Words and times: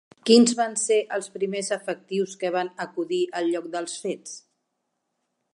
Quins 0.27 0.53
van 0.59 0.71
ser 0.83 0.97
els 1.17 1.27
primers 1.35 1.69
efectius 1.77 2.35
que 2.45 2.53
van 2.57 2.73
acudir 2.89 3.23
al 3.41 3.53
lloc 3.53 3.71
dels 3.77 4.03
fets? 4.07 4.37